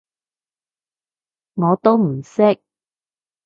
[1.53, 2.59] 我都唔識